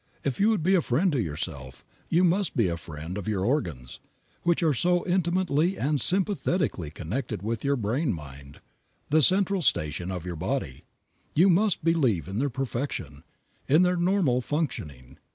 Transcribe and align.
If 0.23 0.39
you 0.39 0.49
would 0.49 0.63
be 0.63 0.73
a 0.73 0.81
friend 0.81 1.11
to 1.11 1.21
yourself, 1.21 1.85
you 2.09 2.23
must 2.23 2.57
be 2.57 2.67
a 2.69 2.75
friend 2.75 3.19
of 3.19 3.27
your 3.27 3.45
organs, 3.45 3.99
which 4.41 4.63
are 4.63 4.73
so 4.73 5.05
intimately 5.05 5.77
and 5.77 6.01
sympathetically 6.01 6.89
connected 6.89 7.43
with 7.43 7.63
your 7.63 7.75
brain 7.75 8.11
mind 8.11 8.61
the 9.11 9.21
central 9.21 9.61
station 9.61 10.09
of 10.09 10.25
your 10.25 10.35
body. 10.35 10.85
You 11.35 11.51
must 11.51 11.83
believe 11.83 12.27
in 12.27 12.39
their 12.39 12.49
perfection, 12.49 13.23
in 13.67 13.83
their 13.83 13.95
normal 13.95 14.41
functioning. 14.41 15.19